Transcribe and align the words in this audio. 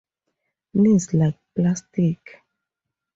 Knees 0.73 1.13
like 1.13 1.37
plastic. 1.55 2.41